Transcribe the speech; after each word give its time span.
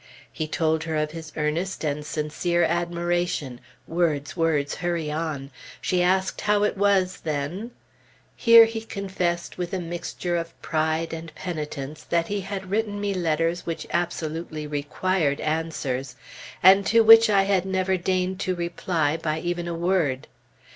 He 0.33 0.47
told 0.47 0.85
her 0.85 0.95
of 0.95 1.11
his 1.11 1.31
earnest 1.37 1.83
and 1.83 2.03
sincere 2.03 2.63
admiration 2.63 3.59
words! 3.85 4.35
words! 4.35 4.77
hurry 4.77 5.11
on! 5.11 5.51
She 5.79 6.01
asked 6.01 6.41
how 6.41 6.63
it 6.63 6.75
was 6.75 7.17
then? 7.19 7.69
Here 8.35 8.65
he 8.65 8.81
confessed, 8.81 9.59
with 9.59 9.75
a 9.75 9.79
mixture 9.79 10.37
of 10.37 10.59
pride 10.63 11.13
and 11.13 11.35
penitence, 11.35 12.01
that 12.01 12.29
he 12.29 12.41
had 12.41 12.71
written 12.71 12.99
me 12.99 13.13
letters 13.13 13.67
which 13.67 13.85
absolutely 13.93 14.65
required 14.65 15.39
answers, 15.39 16.15
and 16.63 16.83
to 16.87 17.01
which 17.01 17.29
I 17.29 17.43
had 17.43 17.67
never 17.67 17.95
deigned 17.95 18.39
to 18.39 18.55
reply 18.55 19.17
by 19.17 19.37
even 19.39 19.67
a 19.67 19.75
word. 19.75 20.25